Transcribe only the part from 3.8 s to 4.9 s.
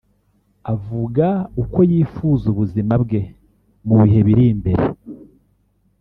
mu bihe biri imbere